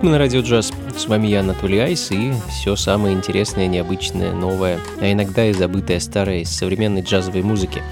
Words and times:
Ритмы 0.00 0.12
на 0.12 0.18
радио 0.18 0.40
джаз. 0.40 0.72
С 0.96 1.08
вами 1.08 1.26
я, 1.26 1.40
Анатолий 1.40 1.78
Айс, 1.78 2.10
и 2.10 2.32
все 2.48 2.74
самое 2.74 3.14
интересное, 3.14 3.66
необычное, 3.66 4.32
новое, 4.32 4.80
а 4.98 5.12
иногда 5.12 5.44
и 5.44 5.52
забытое 5.52 6.00
старое 6.00 6.38
из 6.38 6.48
современной 6.48 7.02
джазовой 7.02 7.42
музыки. 7.42 7.82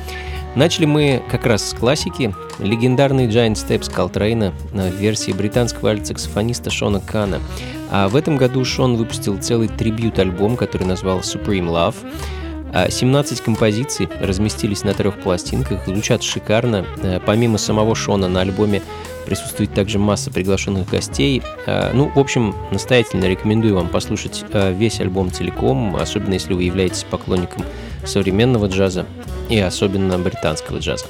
Начали 0.55 0.87
мы 0.87 1.23
как 1.31 1.45
раз 1.45 1.69
с 1.69 1.75
классики, 1.75 2.35
легендарный 2.61 3.27
Giant 3.27 3.57
Steps 3.57 3.93
Колтрейна 3.93 4.55
в 4.73 4.95
версии 4.95 5.33
британского 5.33 5.91
альт-саксофониста 5.91 6.71
Шона 6.71 7.01
Кана. 7.01 7.41
А 7.91 8.09
в 8.09 8.17
этом 8.17 8.39
году 8.39 8.65
Шон 8.65 8.97
выпустил 8.97 9.37
целый 9.37 9.69
трибют-альбом, 9.69 10.57
который 10.57 10.87
назвал 10.87 11.19
Supreme 11.19 11.69
Love. 11.69 11.97
17 12.91 13.43
композиций 13.43 14.09
разместились 14.19 14.83
на 14.83 14.95
трех 14.95 15.21
пластинках, 15.21 15.85
звучат 15.87 16.23
шикарно. 16.23 16.87
Э, 17.03 17.19
помимо 17.25 17.57
самого 17.57 17.95
Шона 17.95 18.29
на 18.29 18.43
альбоме 18.43 18.83
присутствует 19.29 19.75
также 19.75 19.99
масса 19.99 20.31
приглашенных 20.31 20.89
гостей. 20.89 21.43
А, 21.67 21.93
ну, 21.93 22.11
в 22.15 22.19
общем, 22.19 22.55
настоятельно 22.71 23.27
рекомендую 23.27 23.75
вам 23.75 23.89
послушать 23.89 24.43
а, 24.53 24.73
весь 24.73 25.01
альбом 25.01 25.31
целиком, 25.31 25.97
особенно 25.97 26.33
если 26.33 26.55
вы 26.55 26.63
являетесь 26.63 27.05
поклонником 27.05 27.63
современного 28.07 28.69
джаза 28.69 29.05
и 29.51 29.59
особенно 29.59 30.19
британского 30.19 30.79
джаза. 30.79 31.05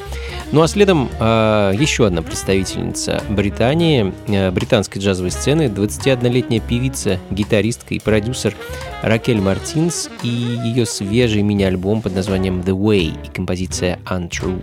Ну 0.50 0.62
а 0.62 0.68
следом 0.68 1.10
э, 1.20 1.74
еще 1.78 2.06
одна 2.06 2.22
представительница 2.22 3.22
Британии, 3.28 4.14
э, 4.28 4.50
британской 4.50 5.00
джазовой 5.00 5.30
сцены, 5.30 5.66
21-летняя 5.66 6.60
певица, 6.60 7.18
гитаристка 7.30 7.94
и 7.94 7.98
продюсер 7.98 8.56
Ракель 9.02 9.40
Мартинс 9.40 10.08
и 10.22 10.28
ее 10.28 10.86
свежий 10.86 11.42
мини-альбом 11.42 12.00
под 12.00 12.14
названием 12.14 12.60
The 12.60 12.76
Way 12.76 13.26
и 13.26 13.30
композиция 13.30 13.98
Untrue. 14.06 14.62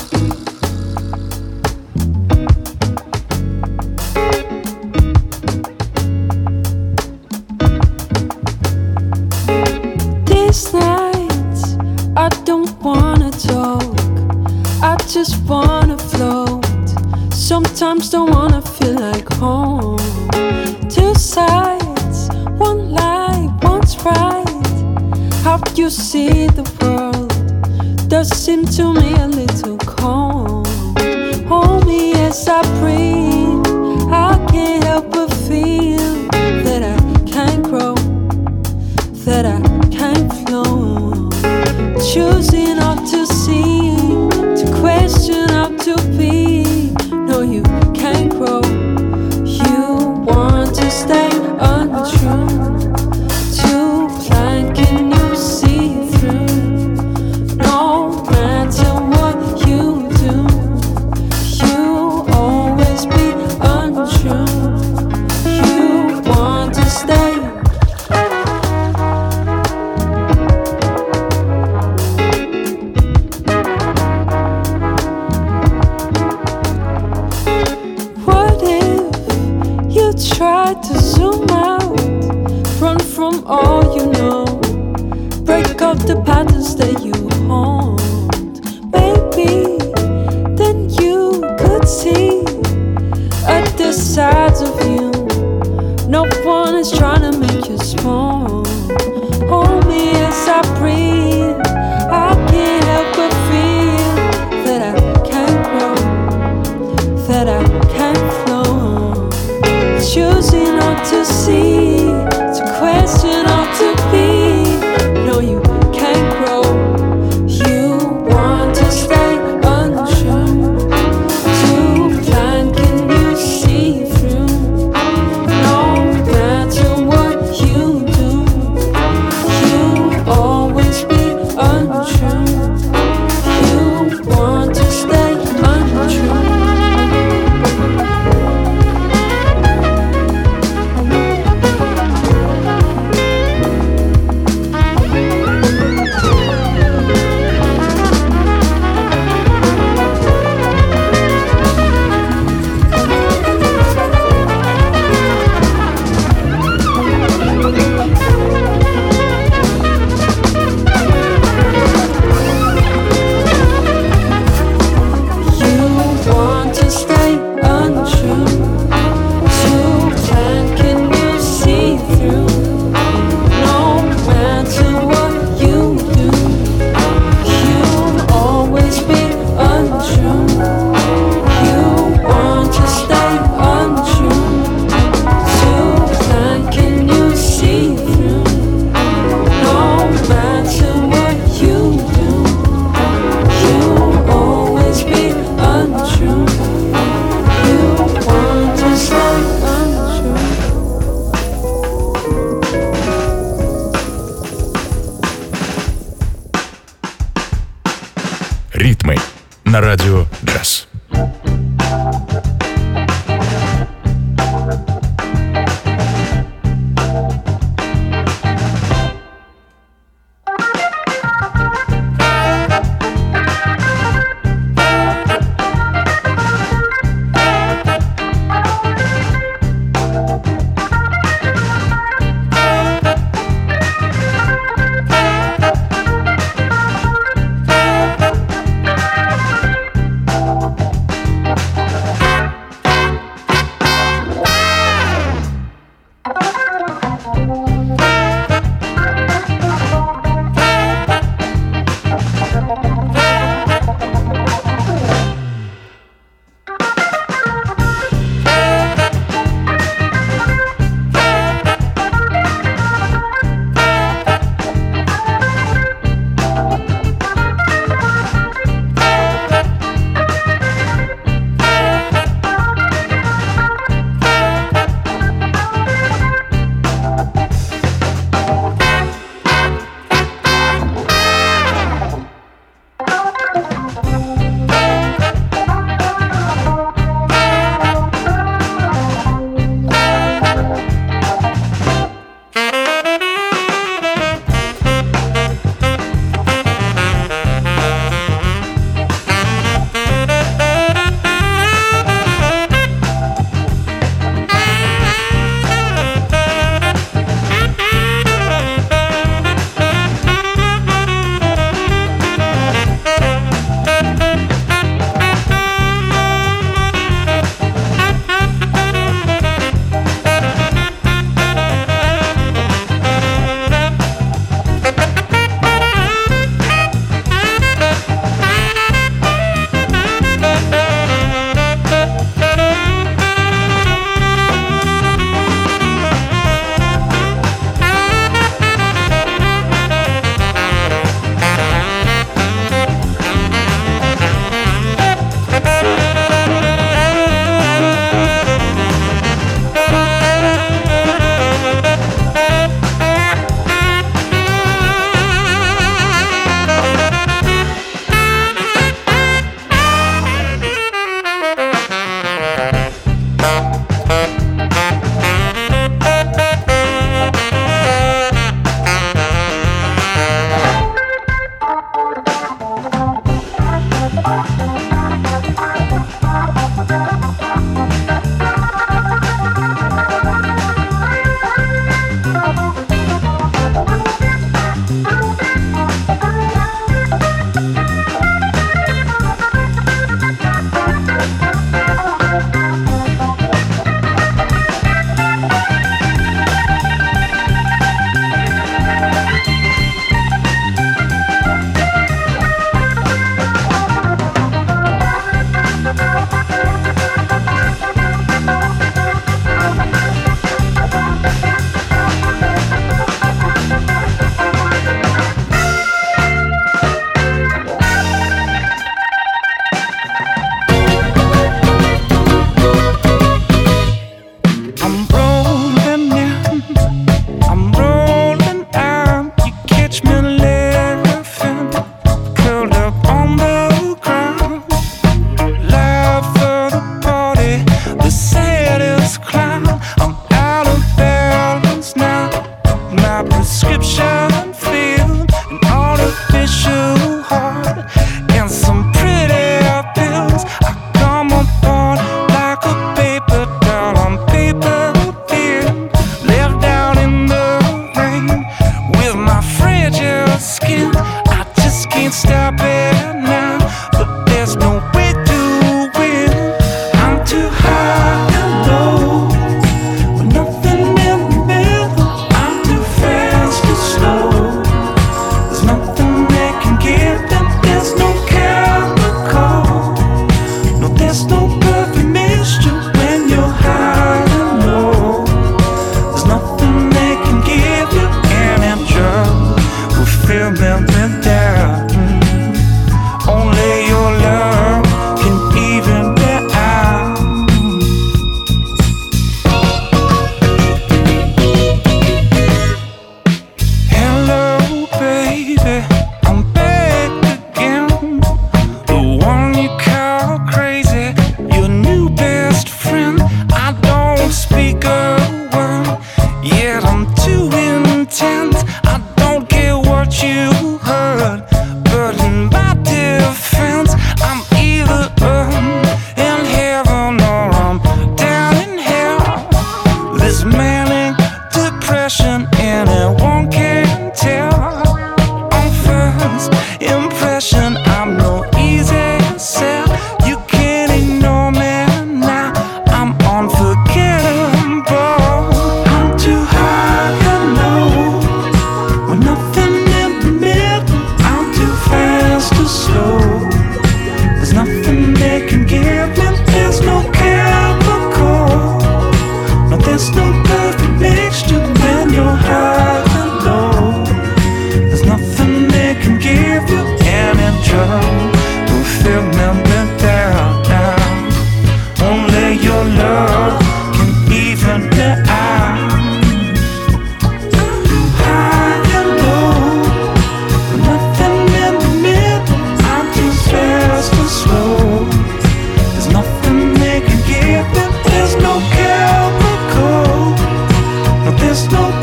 Just 591.51 591.69
don't. 591.69 592.00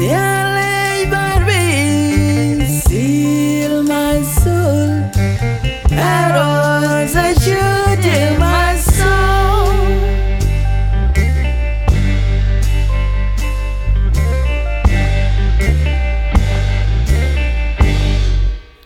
Dearly 0.00 1.10
Barbie, 1.10 2.64
my 3.82 4.22
soul. 4.22 5.10
I 7.14 7.34
shoot 7.34 8.38
my 8.38 8.76
soul. 8.76 9.76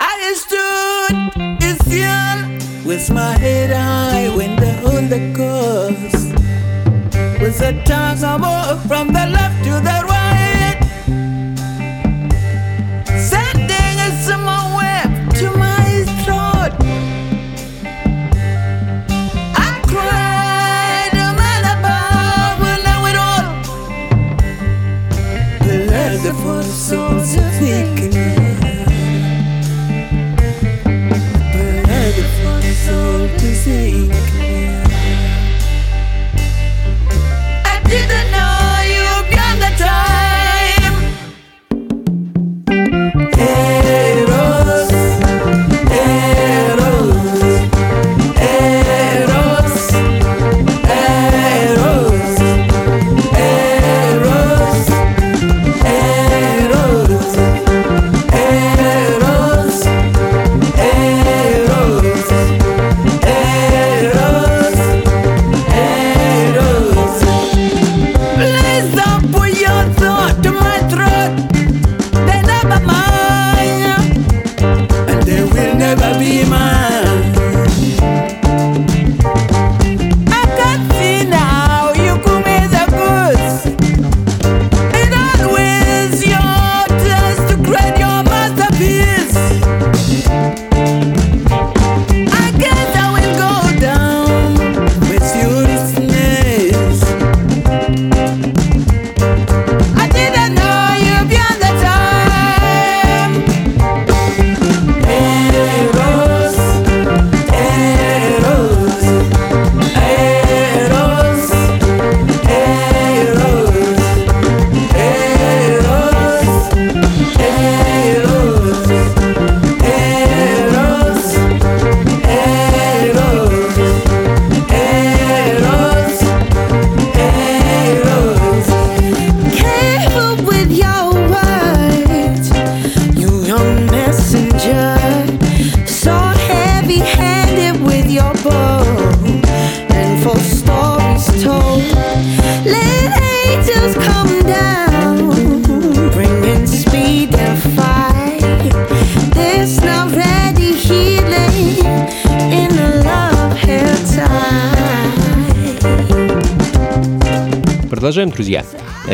I 0.01 0.35
stood 0.35 1.15
in 1.63 2.59
with 2.85 3.09
my 3.13 3.39
head 3.39 3.71
high 3.71 4.37
when 4.37 4.57
the 4.57 4.73
on 4.93 5.09
the 5.09 5.33
coast. 5.33 6.35
With 7.41 7.57
the 7.59 7.81
tongues 7.87 8.25
above 8.25 8.85
from 8.89 9.13
the. 9.13 9.44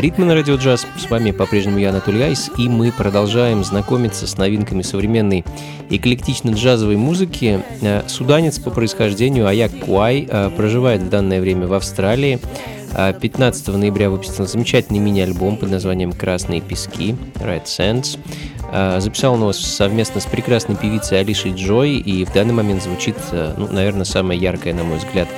Ритмы 0.01 0.25
на 0.25 0.35
радио 0.35 0.55
джаз. 0.55 0.87
С 0.97 1.11
вами 1.11 1.31
по-прежнему 1.31 1.77
я, 1.77 1.91
Анатолий 1.91 2.23
Айс, 2.23 2.51
и 2.57 2.71
мы 2.71 2.91
продолжаем 2.91 3.63
знакомиться 3.63 4.27
с 4.27 4.39
новинками 4.39 4.81
современной 4.81 5.45
эклектично-джазовой 5.91 6.97
музыки. 6.97 7.63
Э, 7.83 8.05
суданец 8.07 8.59
по 8.59 8.71
происхождению 8.71 9.47
Аяк 9.47 9.73
Куай 9.85 10.27
э, 10.27 10.51
проживает 10.57 11.03
в 11.03 11.11
данное 11.11 11.43
время 11.43 11.67
в 11.67 11.75
Австралии. 11.75 12.39
15 13.21 13.69
э, 13.69 13.73
ноября 13.73 14.09
выпустил 14.09 14.47
замечательный 14.47 15.01
мини-альбом 15.01 15.59
под 15.59 15.71
названием 15.71 16.13
«Красные 16.13 16.63
пески» 16.63 17.15
Red 17.35 17.65
Sands. 17.65 18.19
Записал 19.01 19.35
он 19.35 19.41
его 19.41 19.53
совместно 19.53 20.21
с 20.23 20.27
прекрасной 20.27 20.77
певицей 20.77 21.21
Алишей 21.21 21.53
Джой, 21.53 21.97
и 21.97 22.25
в 22.25 22.33
данный 22.33 22.55
момент 22.55 22.83
звучит, 22.83 23.17
ну, 23.33 23.67
наверное, 23.67 24.05
самая 24.05 24.39
яркая, 24.39 24.73
на 24.73 24.85
мой 24.85 24.99
взгляд, 24.99 25.29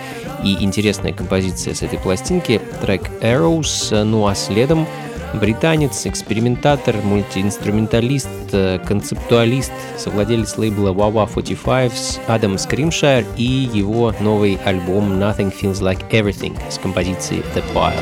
и 0.42 0.62
интересная 0.62 1.12
композиция 1.12 1.74
с 1.74 1.82
этой 1.82 1.98
пластинки— 1.98 2.60
трек 2.80 3.10
«Arrows», 3.20 4.02
ну 4.04 4.26
а 4.26 4.34
следом 4.34 4.86
британец, 5.34 6.06
экспериментатор, 6.06 6.96
мультиинструменталист, 7.02 8.28
э, 8.52 8.78
концептуалист, 8.84 9.72
совладелец 9.96 10.56
лейбла 10.58 10.90
Wawa 10.90 11.28
45s 11.32 12.20
Адам 12.26 12.58
Скримшайр 12.58 13.24
и 13.36 13.70
его 13.72 14.14
новый 14.20 14.58
альбом 14.64 15.12
«Nothing 15.12 15.52
Feels 15.52 15.80
Like 15.80 16.08
Everything» 16.10 16.58
с 16.70 16.78
композицией 16.78 17.42
«The 17.54 17.62
Pile». 17.74 17.92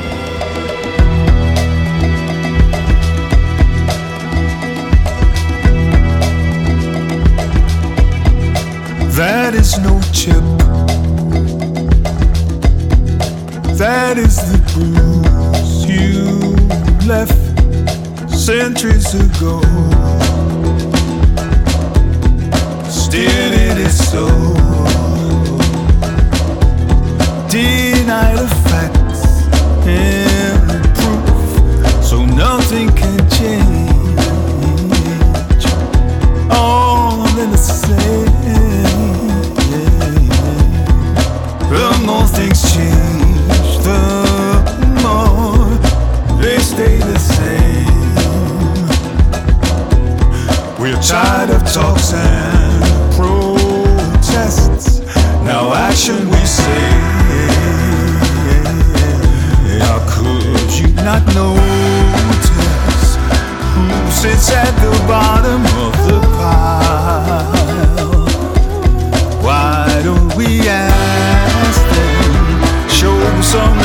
That 9.17 9.53
is 9.53 9.77
no 9.77 10.01
chip. 10.11 11.20
That 13.81 14.19
is 14.19 14.37
the 14.51 14.59
bruise 14.73 15.85
you 15.89 16.55
left 17.07 17.33
centuries 18.29 19.15
ago. 19.15 19.59
Still, 22.87 23.51
it 23.51 23.77
is 23.79 23.97
so. 24.11 24.27
Deny 27.49 28.35
the 28.35 28.47
facts 28.69 29.23
and 29.87 30.69
the 30.69 30.79
proof, 30.99 32.05
so 32.05 32.23
nothing 32.23 32.89
can 32.95 33.19
change. 33.31 34.11
All 36.51 37.25
in 37.39 37.49
the 37.49 37.57
same. 37.57 38.29
The 41.71 41.83
more 42.05 42.27
things 42.27 42.61
change, 42.75 42.90
tired 51.01 51.49
of 51.49 51.61
talks 51.73 52.13
and 52.13 53.13
protests. 53.15 54.99
Now 55.43 55.73
action 55.73 56.29
we 56.29 56.45
say. 56.45 56.89
How 59.81 59.99
could 60.07 60.71
you 60.79 60.93
not 61.03 61.25
notice 61.33 63.15
who 63.73 64.11
sits 64.11 64.51
at 64.51 64.73
the 64.79 64.91
bottom 65.07 65.65
of 65.85 65.93
the 66.07 66.19
pile? 66.37 68.25
Why 69.41 70.01
don't 70.03 70.35
we 70.35 70.67
ask 70.67 71.81
them? 71.95 72.89
Show 72.89 73.41
some 73.41 73.77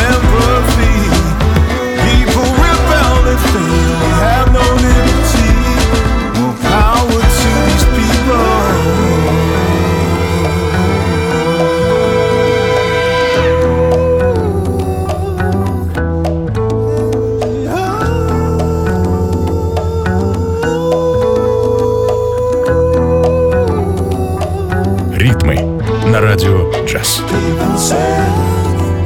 Ритмы 25.27 25.57
на 26.07 26.21
радио 26.21 26.71
джаз. 26.87 27.21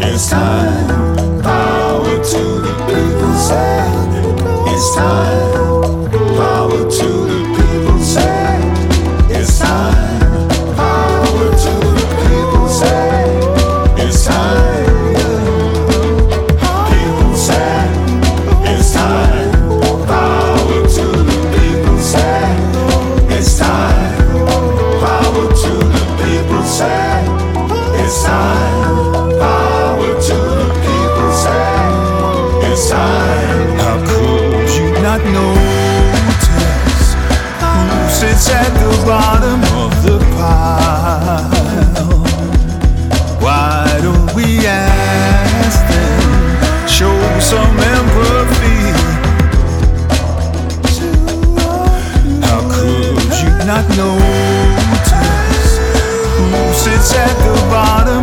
it's 0.02 0.28
time. 0.28 1.40
Power 1.42 2.18
to 2.30 2.60
the 2.60 2.74
people 2.86 3.32
it's 4.66 4.94
time. 4.94 6.10
Power 6.36 6.90
to 6.90 7.08
the 7.26 7.39
at 57.00 57.34
the 57.38 57.54
bottom 57.70 58.19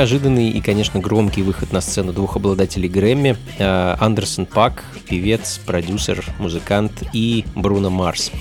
Неожиданный 0.00 0.48
и, 0.48 0.62
конечно, 0.62 0.98
громкий 0.98 1.42
выход 1.42 1.74
на 1.74 1.82
сцену 1.82 2.14
двух 2.14 2.36
обладателей 2.36 2.88
Грэмми 2.88 3.36
э, 3.58 3.96
Андерсон 4.00 4.46
Пак, 4.46 4.82
певец, 5.06 5.60
продюсер, 5.66 6.24
музыкант 6.38 7.02
и 7.12 7.44
Бруно 7.54 7.90
Марс, 7.90 8.32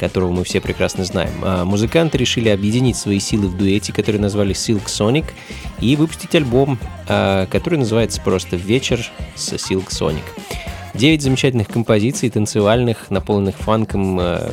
которого 0.00 0.32
мы 0.32 0.42
все 0.42 0.60
прекрасно 0.60 1.04
знаем. 1.04 1.30
А 1.42 1.64
Музыканты 1.64 2.18
решили 2.18 2.48
объединить 2.48 2.96
свои 2.96 3.20
силы 3.20 3.46
в 3.46 3.56
дуэте, 3.56 3.92
который 3.92 4.16
назвали 4.20 4.56
Silk 4.56 4.86
Sonic, 4.86 5.26
и 5.80 5.94
выпустить 5.94 6.34
альбом, 6.34 6.80
э, 7.06 7.46
который 7.48 7.78
называется 7.78 8.20
просто 8.20 8.56
«Вечер 8.56 9.08
с 9.36 9.52
Silk 9.52 9.90
Sonic». 9.90 10.24
Девять 10.94 11.22
замечательных 11.22 11.66
композиций, 11.66 12.30
танцевальных, 12.30 13.10
наполненных 13.10 13.56
фанком, 13.56 14.18
э, 14.20 14.52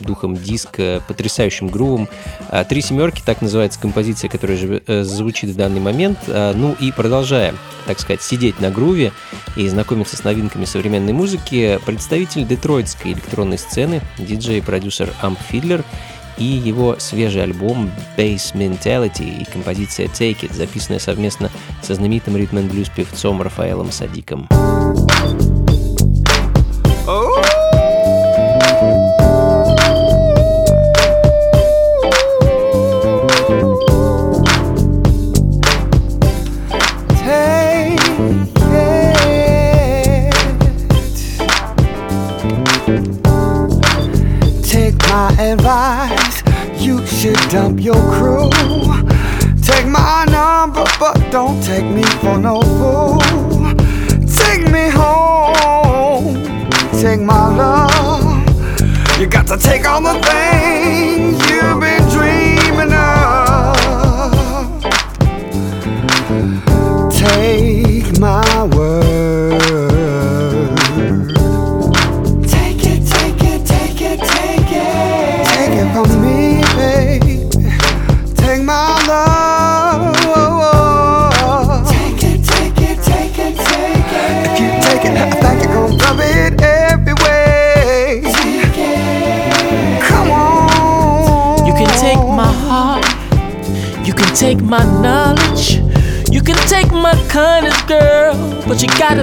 духом 0.00 0.34
диска, 0.34 1.02
потрясающим 1.06 1.68
грувом. 1.68 2.08
А, 2.52 2.64
Три 2.64 2.82
семерки, 2.82 3.22
так 3.24 3.40
называется 3.40 3.80
композиция, 3.80 4.28
которая 4.28 4.58
э, 4.86 5.04
звучит 5.04 5.50
в 5.50 5.56
данный 5.56 5.80
момент. 5.80 6.18
А, 6.28 6.52
Ну 6.52 6.76
и 6.78 6.92
продолжая, 6.92 7.54
так 7.86 7.98
сказать, 7.98 8.22
сидеть 8.22 8.60
на 8.60 8.70
груве 8.70 9.12
и 9.56 9.66
знакомиться 9.68 10.18
с 10.18 10.22
новинками 10.22 10.66
современной 10.66 11.14
музыки, 11.14 11.80
представитель 11.86 12.46
детройтской 12.46 13.12
электронной 13.14 13.56
сцены, 13.56 14.02
диджей 14.18 14.58
и 14.58 14.60
продюсер 14.60 15.08
Amp 15.22 15.38
Fiddler 15.50 15.82
и 16.36 16.44
его 16.44 16.96
свежий 16.98 17.42
альбом 17.42 17.90
Bass 18.18 18.54
Mentality 18.54 19.42
и 19.42 19.50
композиция 19.50 20.08
Take 20.08 20.40
It, 20.40 20.54
записанная 20.54 21.00
совместно 21.00 21.50
со 21.82 21.94
знаменитым 21.94 22.36
ритм 22.36 22.58
н 22.58 22.68
блюз 22.68 22.90
певцом 22.90 23.40
Рафаэлом 23.40 23.90
Садиком. 23.90 24.48
Take 24.50 24.71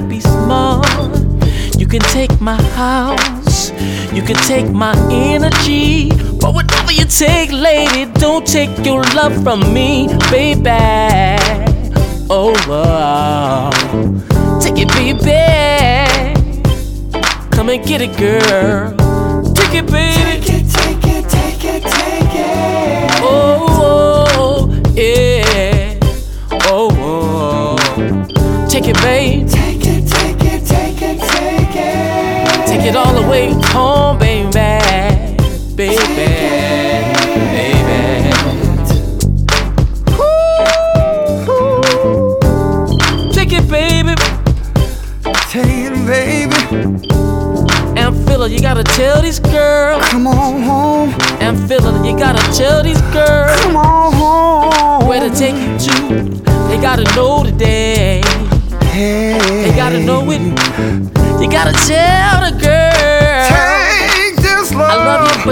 gotta 0.00 0.08
be 0.08 0.20
smart. 0.20 0.86
You 1.78 1.86
can 1.86 2.00
take 2.00 2.40
my 2.40 2.60
house, 2.74 3.70
you 4.12 4.22
can 4.22 4.36
take 4.46 4.70
my 4.70 4.94
energy, 5.10 6.10
but 6.40 6.54
whatever 6.54 6.92
you 6.92 7.04
take, 7.04 7.50
lady, 7.52 8.10
don't 8.12 8.46
take 8.46 8.70
your 8.84 9.02
love 9.14 9.42
from 9.42 9.60
me, 9.72 10.08
baby. 10.30 10.70
Oh, 12.30 12.54
wow. 12.68 13.70
take 14.60 14.78
it, 14.78 14.88
baby. 14.88 15.40
Come 17.50 17.70
and 17.70 17.84
get 17.84 18.00
it, 18.00 18.16
girl. 18.16 18.94
Take 19.54 19.74
it, 19.74 19.86
baby. 19.90 20.40
Take 20.40 20.48
it, 20.48 20.70
take 20.70 21.04
it, 21.04 21.28
take 21.28 21.64
it, 21.64 21.82
take 21.82 22.34
it. 22.34 23.20
Oh, 23.22 23.69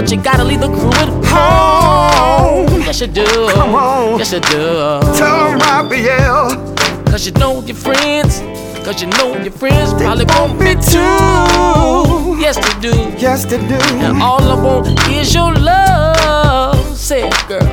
but 0.09 0.17
you 0.17 0.23
gotta 0.23 0.43
leave 0.43 0.59
the 0.59 0.67
crew 0.67 0.89
at 0.93 1.09
home. 1.29 2.81
Yes, 2.81 3.01
you 3.01 3.07
do. 3.07 3.25
Come 3.53 3.75
on. 3.75 4.17
Yes, 4.17 4.33
you 4.33 4.39
do. 4.39 4.99
Tell 5.13 5.53
Raphael. 5.53 6.75
Cause 7.05 7.27
you 7.27 7.31
know 7.33 7.61
your 7.61 7.75
friends. 7.75 8.39
Cause 8.83 9.01
you 9.01 9.07
know 9.17 9.37
your 9.37 9.51
friends 9.51 9.93
probably 9.93 10.25
want 10.25 10.59
me 10.59 10.73
too. 10.73 12.41
Yes, 12.41 12.57
they 12.57 12.79
do. 12.81 12.95
Yes, 13.19 13.45
they 13.45 13.59
do. 13.67 13.77
And 14.05 14.21
all 14.21 14.41
I 14.41 14.55
want 14.59 14.87
is 15.09 15.33
your 15.33 15.53
love. 15.53 16.97
Say 16.97 17.27
it, 17.27 17.47
girls. 17.47 17.63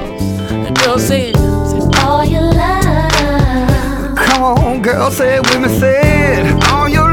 And 0.51 0.78
girls 0.80 1.07
say 1.07 1.30
it. 1.30 1.37
Say 1.37 2.03
all 2.03 2.24
your 2.24 2.43
love, 2.43 4.16
Come 4.16 4.43
on, 4.43 4.82
girl, 4.82 5.11
say 5.11 5.37
it 5.37 5.43
with 5.49 5.62
me. 5.62 5.68
Say 5.78 6.41
it. 6.41 6.64
All 6.70 6.87
your 6.89 7.05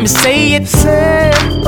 me 0.00 0.06
say 0.06 0.54
it. 0.54 0.66
Say 0.66 1.59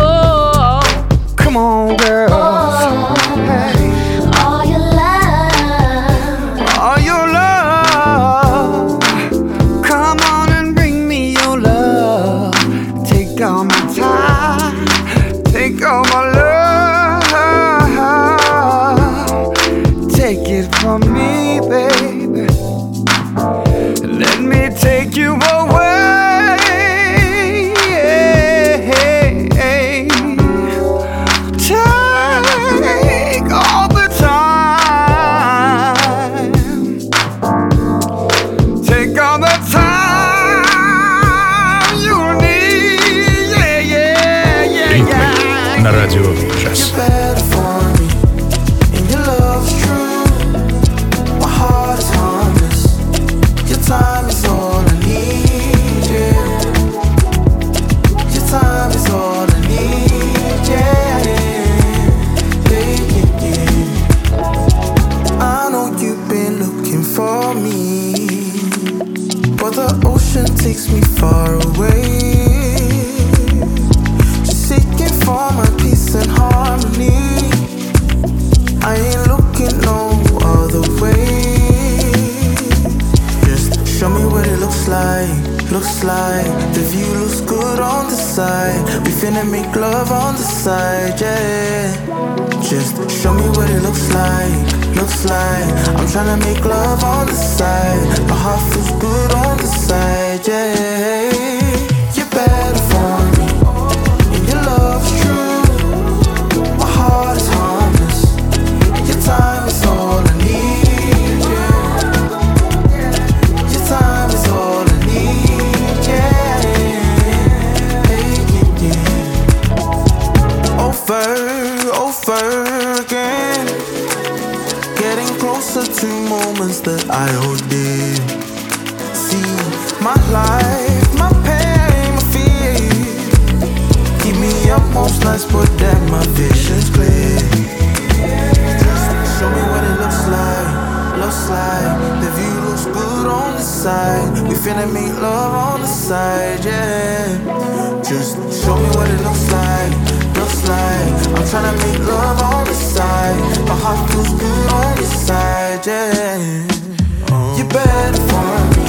We 144.53 144.59
finna 144.59 144.87
meet 144.93 145.15
love 145.15 145.55
on 145.55 145.81
the 145.81 145.87
side, 145.87 146.63
yeah. 146.63 148.03
Just 148.03 148.37
show 148.63 148.77
me 148.77 148.87
what 148.89 149.09
it 149.09 149.19
looks 149.23 149.51
like, 149.51 149.93
looks 150.37 150.69
like. 150.69 151.13
I'm 151.33 151.45
tryna 151.49 151.73
make 151.79 151.99
love 152.07 152.43
on 152.43 152.67
the 152.67 152.75
side. 152.75 153.41
My 153.67 153.75
heart 153.75 154.11
feels 154.11 154.29
good 154.35 154.73
on 154.75 154.97
the 154.99 155.07
side, 155.07 155.87
yeah. 155.87 157.57
You 157.57 157.65
better 157.65 158.21
for 158.29 158.77
me. 158.77 158.82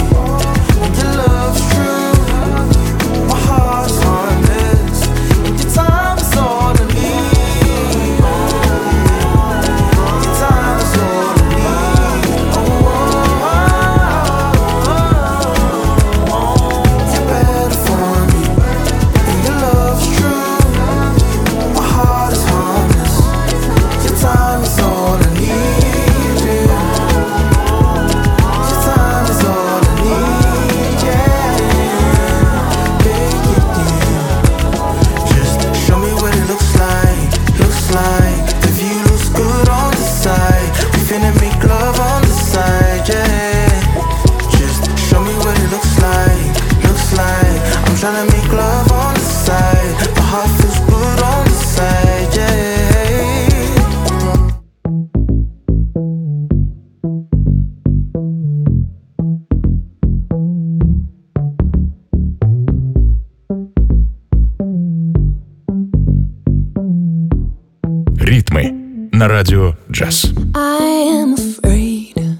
на 69.24 69.30
радио 69.30 69.74
«Джаз». 69.89 70.26
I 70.53 71.13
am 71.21 71.36
afraid 71.36 72.38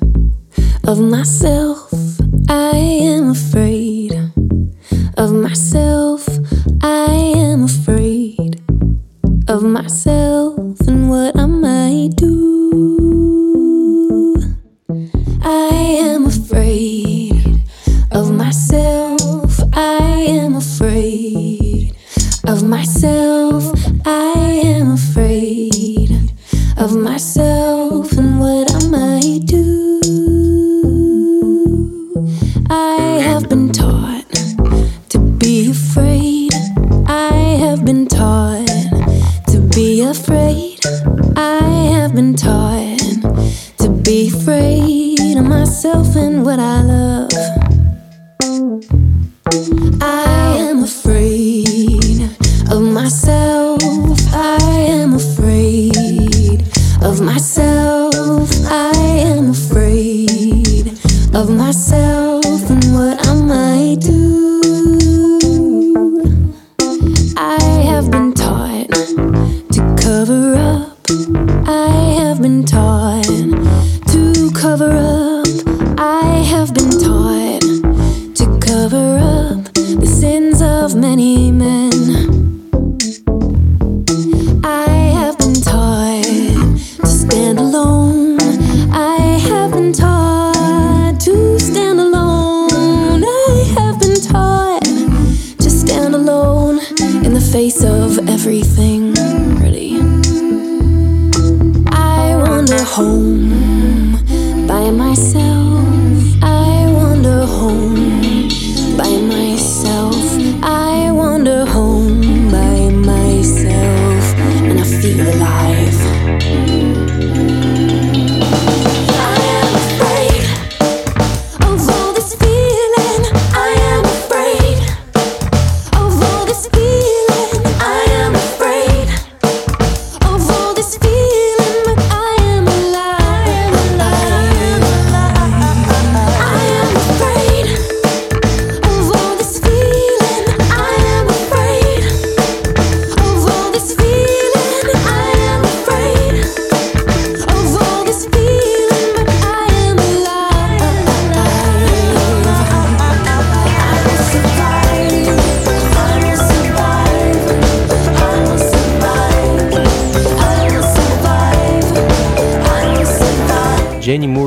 of 0.84 1.00
myself. 1.00 1.53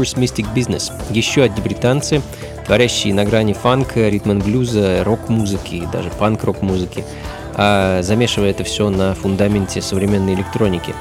Reverse 0.07 0.17
Mystic 0.17 0.47
Business, 0.55 0.93
еще 1.11 1.43
одни 1.43 1.61
британцы, 1.61 2.23
творящие 2.67 3.15
на 3.15 3.25
грани 3.25 3.53
фанка, 3.53 4.09
ритм-блюза, 4.09 5.03
рок-музыки, 5.05 5.89
даже 5.93 6.11
панк-рок-музыки, 6.11 7.05
а 7.55 8.03
замешивая 8.03 8.51
это 8.51 8.65
все 8.65 8.91
на 8.91 9.15
фундаменте 9.15 9.83
современной 9.83 10.35
электроники. 10.35 10.95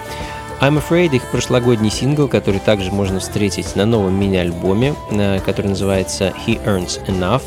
I'm 0.61 0.81
Afraid, 0.81 1.15
их 1.15 1.29
прошлогодний 1.31 1.91
сингл, 1.91 2.27
который 2.27 2.61
также 2.61 2.91
можно 2.91 3.19
встретить 3.19 3.75
на 3.75 3.85
новом 3.85 4.17
мини-альбоме, 4.19 4.95
э, 5.11 5.39
который 5.41 5.67
называется 5.67 6.33
He 6.47 6.63
Earns 6.65 7.05
Enough. 7.07 7.43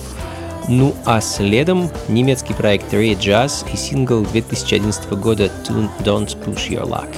Ну 0.69 0.95
а 1.07 1.23
следом 1.23 1.91
немецкий 2.09 2.53
проект 2.53 2.93
Ray 2.93 3.19
Jazz 3.19 3.65
и 3.73 3.77
сингл 3.79 4.21
2011 4.21 5.11
года 5.13 5.51
Tune 5.67 5.89
Don't 6.05 6.37
Push 6.45 6.69
Your 6.69 6.87
Luck. 6.87 7.09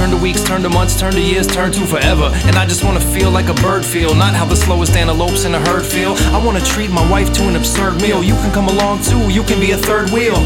Turn 0.00 0.12
to 0.12 0.16
weeks, 0.16 0.42
turn 0.42 0.62
to 0.62 0.70
months, 0.70 0.98
turn 0.98 1.12
to 1.12 1.20
years, 1.20 1.46
turn 1.46 1.72
to 1.72 1.86
forever. 1.86 2.30
And 2.48 2.56
I 2.56 2.64
just 2.64 2.82
wanna 2.82 3.02
feel 3.12 3.30
like 3.30 3.50
a 3.50 3.54
bird 3.60 3.84
feel, 3.84 4.14
not 4.14 4.34
how 4.34 4.46
the 4.46 4.56
slowest 4.56 4.96
antelopes 4.96 5.44
in 5.44 5.54
a 5.54 5.60
herd 5.60 5.84
feel. 5.84 6.14
I 6.32 6.42
wanna 6.42 6.64
treat 6.64 6.90
my 6.90 7.06
wife 7.10 7.30
to 7.34 7.42
an 7.48 7.54
absurd 7.54 8.00
meal. 8.00 8.24
You 8.24 8.32
can 8.32 8.50
come 8.50 8.68
along 8.68 9.02
too, 9.02 9.20
you 9.28 9.42
can 9.42 9.60
be 9.60 9.72
a 9.72 9.76
third 9.76 10.08
wheel. 10.08 10.38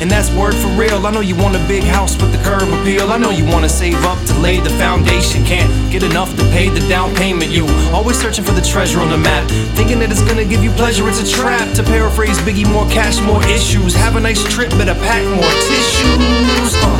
And 0.00 0.10
that's 0.10 0.30
word 0.30 0.54
for 0.54 0.68
real. 0.68 1.06
I 1.06 1.10
know 1.10 1.20
you 1.20 1.36
want 1.36 1.56
a 1.56 1.68
big 1.68 1.84
house 1.84 2.16
with 2.16 2.32
the 2.32 2.42
curb 2.42 2.62
appeal. 2.72 3.12
I 3.12 3.18
know 3.18 3.28
you 3.28 3.44
wanna 3.44 3.68
save 3.68 4.02
up 4.06 4.18
to 4.28 4.34
lay 4.40 4.60
the 4.60 4.70
foundation. 4.70 5.44
Can't 5.44 5.70
get 5.92 6.02
enough 6.02 6.34
to 6.38 6.44
pay 6.44 6.70
the 6.70 6.80
down 6.88 7.14
payment. 7.14 7.50
You 7.50 7.66
always 7.92 8.18
searching 8.18 8.44
for 8.44 8.52
the 8.52 8.62
treasure 8.62 9.00
on 9.00 9.10
the 9.10 9.18
map. 9.18 9.46
Thinking 9.76 9.98
that 9.98 10.10
it's 10.10 10.22
gonna 10.22 10.46
give 10.46 10.64
you 10.64 10.70
pleasure, 10.70 11.06
it's 11.06 11.20
a 11.20 11.28
trap. 11.30 11.70
To 11.74 11.82
paraphrase 11.82 12.38
Biggie, 12.38 12.66
more 12.72 12.88
cash, 12.88 13.20
more 13.20 13.44
issues. 13.44 13.94
Have 13.94 14.16
a 14.16 14.20
nice 14.20 14.42
trip, 14.44 14.70
better 14.70 14.94
pack 14.94 15.22
more 15.36 15.52
tissues. 15.68 16.74
Uh. 16.82 16.95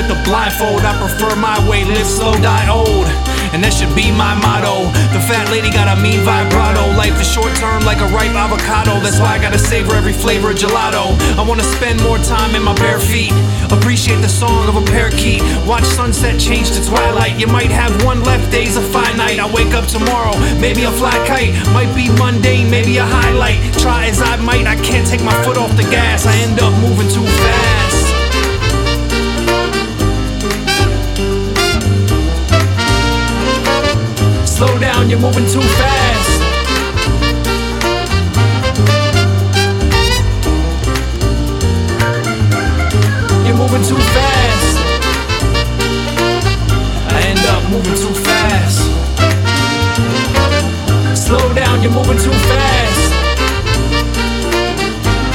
With 0.00 0.08
the 0.08 0.24
blindfold, 0.24 0.80
I 0.80 0.96
prefer 0.96 1.36
my 1.36 1.60
way. 1.68 1.84
Live 1.84 2.06
slow, 2.06 2.32
die 2.40 2.68
old. 2.72 3.04
And 3.52 3.60
that 3.60 3.74
should 3.74 3.92
be 3.92 4.08
my 4.08 4.32
motto. 4.32 4.88
The 5.12 5.20
fat 5.28 5.50
lady 5.52 5.68
got 5.68 5.92
a 5.92 6.00
mean 6.00 6.24
vibrato. 6.24 6.88
Life 6.96 7.20
is 7.20 7.28
short 7.28 7.52
term 7.60 7.84
like 7.84 8.00
a 8.00 8.08
ripe 8.08 8.32
avocado. 8.32 8.96
That's 9.04 9.20
why 9.20 9.36
I 9.36 9.38
gotta 9.42 9.58
savor 9.58 9.92
every 9.92 10.14
flavor 10.14 10.50
of 10.50 10.56
gelato. 10.56 11.12
I 11.36 11.42
wanna 11.44 11.66
spend 11.76 12.00
more 12.00 12.16
time 12.18 12.54
in 12.54 12.62
my 12.62 12.72
bare 12.80 13.00
feet. 13.00 13.34
Appreciate 13.68 14.22
the 14.24 14.30
song 14.30 14.68
of 14.70 14.76
a 14.80 14.84
parakeet. 14.88 15.42
Watch 15.66 15.84
sunset 15.84 16.40
change 16.40 16.70
to 16.72 16.80
twilight. 16.86 17.36
You 17.38 17.48
might 17.48 17.70
have 17.70 17.92
one 18.04 18.22
left, 18.22 18.50
days 18.50 18.76
a 18.76 18.82
finite. 18.94 19.38
I 19.38 19.52
wake 19.52 19.74
up 19.74 19.84
tomorrow, 19.84 20.32
maybe 20.62 20.84
a 20.84 20.92
fly 20.92 21.18
kite. 21.26 21.52
Might 21.74 21.92
be 21.92 22.08
mundane, 22.08 22.70
maybe 22.70 22.96
a 22.96 23.04
highlight. 23.04 23.58
Try 23.74 24.06
as 24.06 24.22
I 24.22 24.36
might, 24.36 24.66
I 24.66 24.76
can't 24.76 25.06
take 25.06 25.22
my 25.22 25.36
foot 25.44 25.58
off 25.58 25.76
the 25.76 25.88
gas. 25.90 26.24
I 26.24 26.34
end 26.46 26.60
up 26.60 26.72
moving 26.80 27.10
too 27.10 27.26
fast. 27.44 28.09
Down, 35.00 35.10
you're 35.10 35.18
moving 35.18 35.46
too 35.46 35.60
fast. 35.60 36.42
You're 43.46 43.56
moving 43.56 43.82
too 43.82 44.00
fast. 44.14 44.76
I 47.08 47.20
end 47.30 47.46
up 47.46 47.62
moving 47.70 47.94
too 47.94 48.14
fast. 48.26 48.80
Slow 51.16 51.54
down, 51.54 51.82
you're 51.82 51.92
moving 51.92 52.18
too 52.18 52.36
fast. 52.50 53.12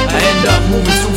I 0.10 0.20
end 0.32 0.48
up 0.48 0.64
moving 0.70 0.98
too 1.04 1.15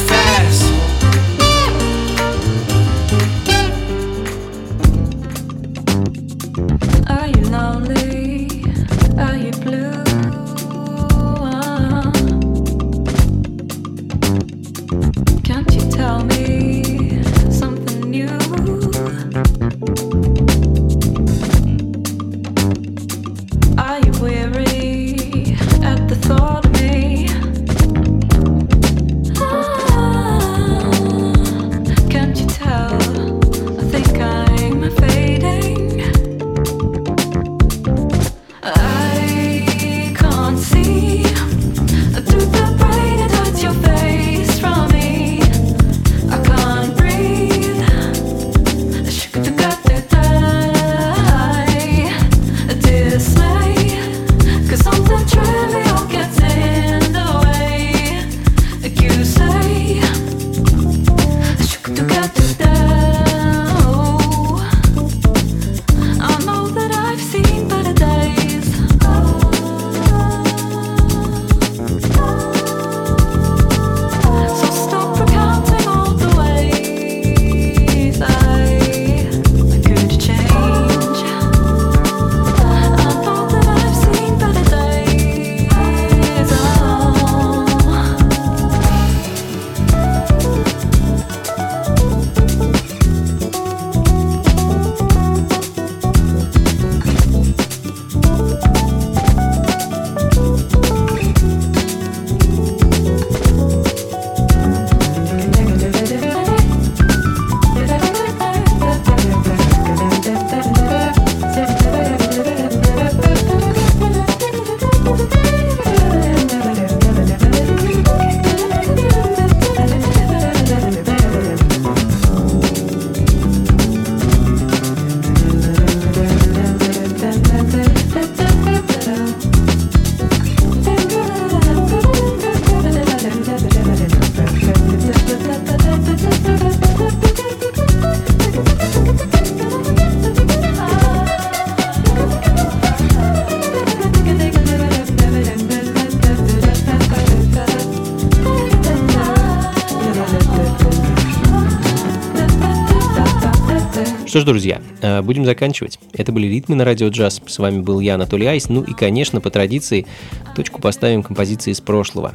Что 154.39 154.43
ж, 154.43 154.47
друзья, 154.47 154.81
э, 155.03 155.21
будем 155.21 155.45
заканчивать. 155.45 155.99
Это 156.13 156.31
были 156.31 156.47
«Ритмы 156.47 156.77
на 156.77 156.85
радио 156.85 157.09
джаз». 157.09 157.43
С 157.45 157.59
вами 157.59 157.81
был 157.81 157.99
я, 157.99 158.15
Анатолий 158.15 158.47
Айс. 158.47 158.69
Ну 158.69 158.85
и, 158.85 158.93
конечно, 158.93 159.41
по 159.41 159.51
традиции, 159.51 160.07
точку 160.55 160.81
поставим 160.81 161.25
композиции 161.25 161.73
из 161.73 161.81
прошлого. 161.81 162.35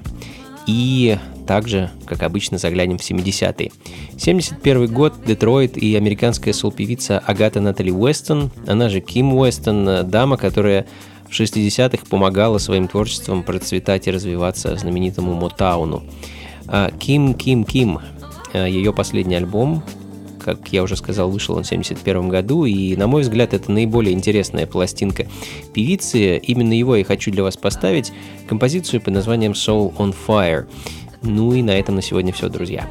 И 0.67 1.17
также, 1.47 1.91
как 2.05 2.23
обычно, 2.23 2.57
заглянем 2.57 2.97
в 2.97 3.09
70-е. 3.09 3.71
71 4.17 4.93
год, 4.93 5.13
Детройт 5.25 5.77
и 5.77 5.95
американская 5.95 6.53
сол-певица 6.53 7.19
Агата 7.19 7.61
Натали 7.61 7.91
Уэстон, 7.91 8.51
она 8.67 8.89
же 8.89 8.99
Ким 8.99 9.35
Уэстон, 9.35 9.87
э, 9.87 10.03
дама, 10.03 10.35
которая 10.35 10.85
в 11.29 11.31
60-х 11.31 12.05
помогала 12.09 12.57
своим 12.57 12.89
творчеством 12.89 13.43
процветать 13.43 14.07
и 14.07 14.11
развиваться 14.11 14.75
знаменитому 14.75 15.35
Мотауну. 15.35 16.03
А, 16.67 16.91
Ким, 16.91 17.33
Ким, 17.33 17.63
Ким. 17.63 17.99
Э, 18.51 18.69
Ее 18.69 18.91
последний 18.91 19.35
альбом, 19.35 19.83
как 20.43 20.67
я 20.71 20.83
уже 20.83 20.95
сказал, 20.95 21.29
вышел 21.29 21.55
он 21.55 21.63
в 21.63 21.67
71 21.67 22.29
году, 22.29 22.65
и, 22.65 22.95
на 22.95 23.07
мой 23.07 23.21
взгляд, 23.21 23.53
это 23.53 23.71
наиболее 23.71 24.13
интересная 24.13 24.67
пластинка 24.67 25.27
певицы. 25.73 26.37
Именно 26.37 26.73
его 26.73 26.95
я 26.95 27.03
хочу 27.03 27.31
для 27.31 27.43
вас 27.43 27.57
поставить, 27.57 28.11
композицию 28.47 29.01
под 29.01 29.13
названием 29.13 29.53
Soul 29.53 29.95
on 29.95 30.15
Fire. 30.27 30.65
Ну 31.21 31.53
и 31.53 31.61
на 31.61 31.71
этом 31.71 31.95
на 31.95 32.01
сегодня 32.01 32.33
все, 32.33 32.49
друзья. 32.49 32.87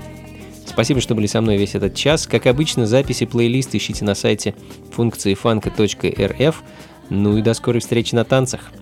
Спасибо, 0.67 1.01
что 1.01 1.15
были 1.15 1.27
со 1.27 1.43
мной 1.43 1.59
весь 1.59 1.75
этот 1.75 1.95
час. 1.95 2.27
Как 2.27 2.47
обычно, 2.47 2.87
записи 2.87 3.27
плейлист 3.27 3.75
ищите 3.75 4.05
на 4.05 4.15
сайте 4.15 4.55
функции 4.91 5.35
фанка.рф. 5.35 6.63
Ну 7.11 7.37
и 7.37 7.43
до 7.43 7.53
скорой 7.53 7.81
встречи 7.81 8.15
на 8.15 8.25
танцах. 8.25 8.73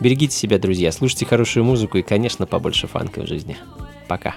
Берегите 0.00 0.34
себя, 0.34 0.58
друзья, 0.58 0.90
слушайте 0.92 1.26
хорошую 1.26 1.64
музыку 1.64 1.98
и, 1.98 2.02
конечно, 2.02 2.46
побольше 2.46 2.86
фанка 2.86 3.22
в 3.22 3.26
жизни. 3.26 3.56
Пока. 4.08 4.34